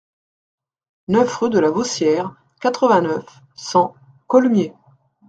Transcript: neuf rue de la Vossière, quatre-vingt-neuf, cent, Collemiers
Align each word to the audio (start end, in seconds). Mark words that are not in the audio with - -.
neuf 1.09 1.35
rue 1.35 1.51
de 1.51 1.59
la 1.59 1.69
Vossière, 1.69 2.33
quatre-vingt-neuf, 2.59 3.23
cent, 3.55 3.93
Collemiers 4.25 4.73